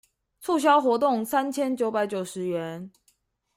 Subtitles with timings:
[0.39, 2.91] 促銷活動三千九百九十元